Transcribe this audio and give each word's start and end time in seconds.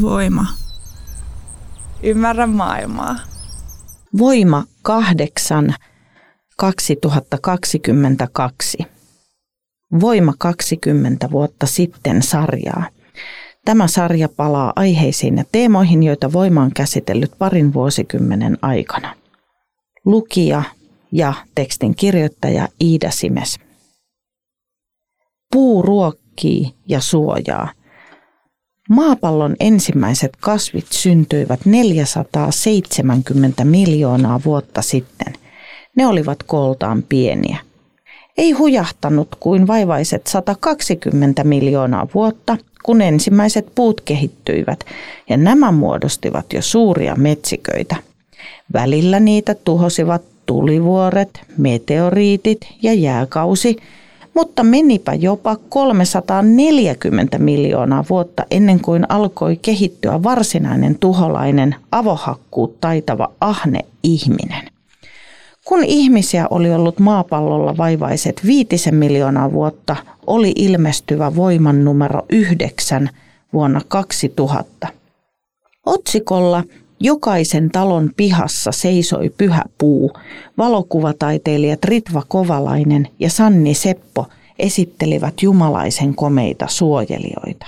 Voima. 0.00 0.46
Ymmärrä 2.02 2.46
maailmaa. 2.46 3.16
Voima 4.18 4.64
8 4.82 5.74
2022. 6.56 8.78
Voima 10.00 10.34
20 10.38 11.30
vuotta 11.30 11.66
sitten 11.66 12.22
sarjaa. 12.22 12.88
Tämä 13.64 13.86
sarja 13.86 14.28
palaa 14.28 14.72
aiheisiin 14.76 15.36
ja 15.36 15.44
teemoihin, 15.52 16.02
joita 16.02 16.32
Voima 16.32 16.62
on 16.62 16.70
käsitellyt 16.74 17.32
parin 17.38 17.74
vuosikymmenen 17.74 18.58
aikana. 18.62 19.14
Lukija 20.04 20.62
ja 21.12 21.34
tekstin 21.54 21.94
kirjoittaja 21.94 22.68
Iida 22.80 23.10
Simes. 23.10 23.58
Puu 25.52 25.82
ruokkii 25.82 26.74
ja 26.88 27.00
suojaa– 27.00 27.68
Maapallon 28.92 29.56
ensimmäiset 29.60 30.32
kasvit 30.40 30.86
syntyivät 30.90 31.60
470 31.64 33.64
miljoonaa 33.64 34.40
vuotta 34.44 34.82
sitten. 34.82 35.32
Ne 35.96 36.06
olivat 36.06 36.42
kooltaan 36.42 37.02
pieniä. 37.02 37.58
Ei 38.38 38.52
hujahtanut 38.52 39.28
kuin 39.40 39.66
vaivaiset 39.66 40.26
120 40.26 41.44
miljoonaa 41.44 42.08
vuotta, 42.14 42.56
kun 42.82 43.02
ensimmäiset 43.02 43.66
puut 43.74 44.00
kehittyivät, 44.00 44.84
ja 45.28 45.36
nämä 45.36 45.72
muodostivat 45.72 46.52
jo 46.52 46.62
suuria 46.62 47.16
metsiköitä. 47.16 47.96
Välillä 48.72 49.20
niitä 49.20 49.54
tuhosivat 49.54 50.22
tulivuoret, 50.46 51.40
meteoriitit 51.58 52.60
ja 52.82 52.92
jääkausi– 52.92 53.76
mutta 54.34 54.62
menipä 54.62 55.14
jopa 55.14 55.56
340 55.68 57.38
miljoonaa 57.38 58.04
vuotta 58.10 58.44
ennen 58.50 58.80
kuin 58.80 59.06
alkoi 59.08 59.58
kehittyä 59.62 60.22
varsinainen 60.22 60.98
tuholainen 60.98 61.74
avohakkuut 61.92 62.80
taitava 62.80 63.30
ahne 63.40 63.80
ihminen. 64.02 64.68
Kun 65.64 65.84
ihmisiä 65.84 66.46
oli 66.50 66.74
ollut 66.74 66.98
maapallolla 66.98 67.76
vaivaiset 67.76 68.46
viitisen 68.46 68.94
miljoonaa 68.94 69.52
vuotta, 69.52 69.96
oli 70.26 70.52
ilmestyvä 70.56 71.36
voiman 71.36 71.84
numero 71.84 72.22
yhdeksän 72.30 73.10
vuonna 73.52 73.80
2000. 73.88 74.88
Otsikolla 75.86 76.64
Jokaisen 77.04 77.70
talon 77.70 78.10
pihassa 78.16 78.72
seisoi 78.72 79.30
pyhä 79.38 79.62
puu. 79.78 80.12
Valokuvataiteilijat 80.58 81.84
Ritva 81.84 82.22
Kovalainen 82.28 83.08
ja 83.18 83.30
Sanni 83.30 83.74
Seppo 83.74 84.26
esittelivät 84.58 85.34
jumalaisen 85.42 86.14
komeita 86.14 86.66
suojelijoita. 86.68 87.66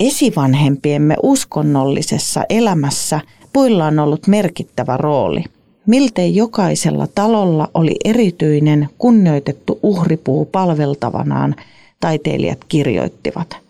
Esivanhempiemme 0.00 1.16
uskonnollisessa 1.22 2.44
elämässä 2.48 3.20
puilla 3.52 3.86
on 3.86 3.98
ollut 3.98 4.26
merkittävä 4.26 4.96
rooli. 4.96 5.44
Miltei 5.86 6.36
jokaisella 6.36 7.06
talolla 7.14 7.68
oli 7.74 7.96
erityinen 8.04 8.88
kunnioitettu 8.98 9.78
uhripuu 9.82 10.44
palveltavanaan, 10.44 11.56
taiteilijat 12.00 12.58
kirjoittivat– 12.68 13.56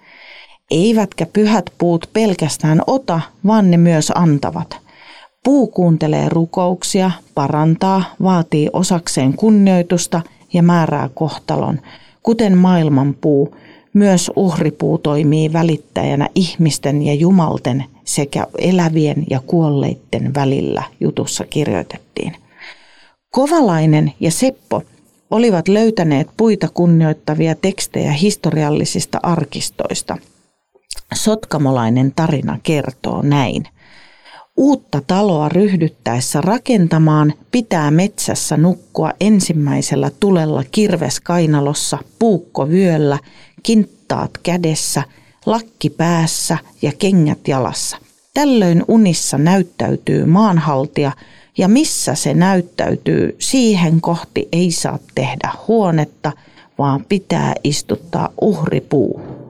Eivätkä 0.70 1.26
pyhät 1.26 1.64
puut 1.78 2.10
pelkästään 2.12 2.82
ota, 2.86 3.20
vaan 3.46 3.70
ne 3.70 3.76
myös 3.76 4.12
antavat. 4.14 4.76
Puu 5.44 5.66
kuuntelee 5.66 6.28
rukouksia, 6.28 7.10
parantaa, 7.34 8.04
vaatii 8.22 8.70
osakseen 8.72 9.34
kunnioitusta 9.34 10.20
ja 10.52 10.62
määrää 10.62 11.10
kohtalon. 11.14 11.80
Kuten 12.22 12.58
maailman 12.58 13.14
puu, 13.20 13.56
myös 13.94 14.30
uhripuu 14.36 14.98
toimii 14.98 15.52
välittäjänä 15.52 16.28
ihmisten 16.34 17.02
ja 17.02 17.14
jumalten 17.14 17.84
sekä 18.04 18.46
elävien 18.58 19.24
ja 19.30 19.40
kuolleiden 19.46 20.34
välillä, 20.34 20.82
jutussa 21.00 21.44
kirjoitettiin. 21.44 22.36
Kovalainen 23.30 24.12
ja 24.20 24.30
Seppo 24.30 24.82
olivat 25.30 25.68
löytäneet 25.68 26.28
puita 26.36 26.68
kunnioittavia 26.74 27.54
tekstejä 27.54 28.12
historiallisista 28.12 29.18
arkistoista– 29.22 30.16
Sotkamolainen 31.14 32.12
tarina 32.16 32.58
kertoo 32.62 33.22
näin. 33.22 33.64
Uutta 34.56 35.02
taloa 35.06 35.48
ryhdyttäessä 35.48 36.40
rakentamaan 36.40 37.32
pitää 37.50 37.90
metsässä 37.90 38.56
nukkua 38.56 39.10
ensimmäisellä 39.20 40.10
tulella 40.20 40.64
kirveskainalossa, 40.72 41.98
puukko 42.18 42.68
vyöllä, 42.68 43.18
kinttaat 43.62 44.30
kädessä, 44.42 45.02
lakki 45.46 45.90
päässä 45.90 46.58
ja 46.82 46.92
kengät 46.98 47.48
jalassa. 47.48 47.96
Tällöin 48.34 48.84
unissa 48.88 49.38
näyttäytyy 49.38 50.24
maanhaltija 50.24 51.12
ja 51.58 51.68
missä 51.68 52.14
se 52.14 52.34
näyttäytyy, 52.34 53.36
siihen 53.38 54.00
kohti 54.00 54.48
ei 54.52 54.70
saa 54.70 54.98
tehdä 55.14 55.52
huonetta, 55.68 56.32
vaan 56.78 57.04
pitää 57.08 57.54
istuttaa 57.64 58.28
uhripuu. 58.40 59.47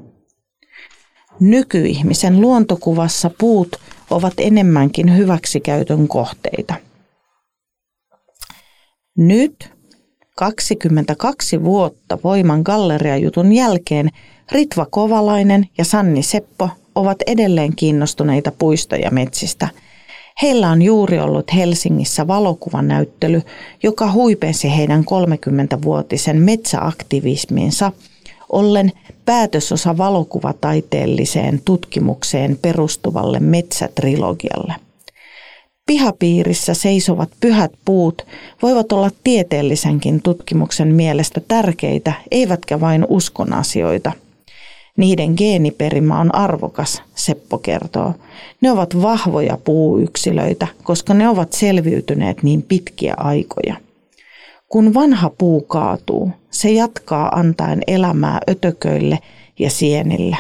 Nykyihmisen 1.41 2.41
luontokuvassa 2.41 3.31
puut 3.39 3.77
ovat 4.11 4.33
enemmänkin 4.39 5.17
hyväksikäytön 5.17 6.09
kohteita. 6.09 6.75
Nyt 9.17 9.71
22 10.37 11.65
vuotta 11.65 12.19
Voiman 12.25 12.63
galleriajutun 12.65 13.53
jälkeen 13.53 14.09
Ritva 14.53 14.87
Kovalainen 14.87 15.69
ja 15.79 15.85
Sanni 15.85 16.23
Seppo 16.23 16.69
ovat 16.95 17.19
edelleen 17.27 17.77
kiinnostuneita 17.77 18.53
puista 18.59 18.97
ja 18.97 19.11
metsistä. 19.11 19.69
Heillä 20.43 20.71
on 20.71 20.83
juuri 20.83 21.19
ollut 21.19 21.55
Helsingissä 21.55 22.27
valokuvanäyttely, 22.27 23.43
joka 23.83 24.13
huipensi 24.13 24.77
heidän 24.77 25.05
30-vuotisen 25.05 26.37
metsäaktivisminsa– 26.37 27.93
ollen 28.49 28.93
päätösosa 29.25 29.99
valokuvataiteelliseen 29.99 31.61
tutkimukseen 31.65 32.59
perustuvalle 32.63 33.41
metsätrilogialle. 33.41 34.75
Pihapiirissä 35.87 36.75
seisovat 36.75 37.29
pyhät 37.41 37.73
puut 37.85 38.27
voivat 38.63 38.93
olla 38.93 39.11
tieteellisenkin 39.25 40.23
tutkimuksen 40.23 40.95
mielestä 40.95 41.41
tärkeitä, 41.49 42.13
eivätkä 42.31 42.81
vain 42.81 43.07
uskon 43.09 43.53
asioita. 43.53 44.13
Niiden 44.97 45.35
geeniperimä 45.37 46.21
on 46.21 46.35
arvokas, 46.35 47.03
Seppo 47.15 47.59
kertoo. 47.59 48.15
Ne 48.61 48.73
ovat 48.73 49.03
vahvoja 49.03 49.59
puuyksilöitä, 49.65 50.67
koska 50.83 51.15
ne 51.15 51.29
ovat 51.29 51.53
selviytyneet 51.53 52.43
niin 52.43 52.63
pitkiä 52.63 53.15
aikoja. 53.17 53.88
Kun 54.69 54.95
vanha 54.95 55.31
puu 55.39 55.61
kaatuu, 55.61 56.31
se 56.51 56.71
jatkaa 56.71 57.29
antaen 57.29 57.83
elämää 57.87 58.41
ötököille 58.51 59.19
ja 59.59 59.71
sienille. 59.71 60.37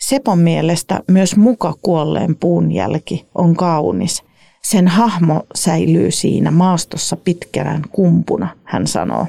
Sepon 0.00 0.38
mielestä 0.38 1.00
myös 1.08 1.36
muka 1.36 1.74
kuolleen 1.82 2.36
puun 2.36 2.72
jälki 2.72 3.26
on 3.34 3.56
kaunis. 3.56 4.22
Sen 4.62 4.88
hahmo 4.88 5.42
säilyy 5.54 6.10
siinä 6.10 6.50
maastossa 6.50 7.16
pitkään 7.16 7.82
kumpuna, 7.92 8.48
hän 8.64 8.86
sanoo. 8.86 9.26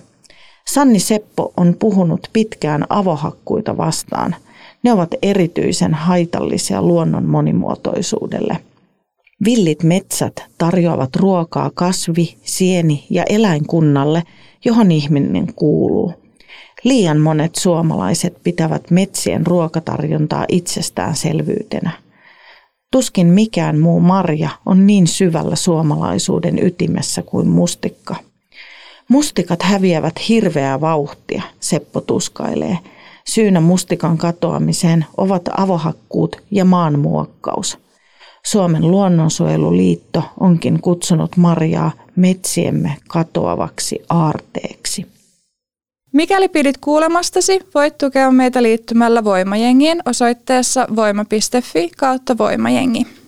Sanni 0.68 1.00
Seppo 1.00 1.54
on 1.58 1.76
puhunut 1.80 2.28
pitkään 2.34 2.86
avohakkuita 2.90 3.78
vastaan. 3.78 4.36
Ne 4.84 4.94
ovat 4.94 5.16
erityisen 5.22 5.94
haitallisia 5.94 6.82
luonnon 6.82 7.26
monimuotoisuudelle– 7.26 8.58
Villit 9.46 9.84
metsät 9.84 10.44
tarjoavat 10.58 11.16
ruokaa 11.16 11.72
kasvi-, 11.74 12.38
sieni- 12.44 13.06
ja 13.10 13.24
eläinkunnalle, 13.30 14.24
johon 14.66 14.92
ihminen 14.92 15.54
kuuluu. 15.54 16.14
Liian 16.84 17.20
monet 17.20 17.56
suomalaiset 17.56 18.38
pitävät 18.44 18.92
metsien 18.92 19.48
ruokatarjontaa 19.48 20.46
itsestäänselvyytenä. 20.48 21.92
Tuskin 22.92 23.28
mikään 23.28 23.80
muu 23.80 24.00
marja 24.00 24.50
on 24.66 24.88
niin 24.88 25.08
syvällä 25.08 25.56
suomalaisuuden 25.56 26.66
ytimessä 26.66 27.22
kuin 27.22 27.48
mustikka. 27.48 28.16
Mustikat 29.08 29.64
häviävät 29.64 30.30
hirveää 30.30 30.82
vauhtia, 30.82 31.42
Seppo 31.60 32.02
tuskailee. 32.02 32.78
Syynä 33.28 33.62
mustikan 33.62 34.18
katoamiseen 34.18 35.06
ovat 35.18 35.42
avohakkuut 35.58 36.42
ja 36.52 36.66
maanmuokkaus. 36.66 37.78
Suomen 38.46 38.92
luonnonsuojeluliitto 38.92 40.24
onkin 40.40 40.82
kutsunut 40.82 41.38
marjaa 41.38 41.92
metsiemme 42.16 42.98
katoavaksi 43.08 44.02
aarteeksi. 44.10 45.06
Mikäli 46.14 46.48
pidit 46.50 46.78
kuulemastasi, 46.78 47.60
voit 47.76 47.98
tukea 47.98 48.32
meitä 48.32 48.64
liittymällä 48.64 49.24
Voimajengiin 49.24 50.02
osoitteessa 50.06 50.88
voima.fi 50.96 51.92
kautta 51.98 52.38
voimajengi. 52.38 53.19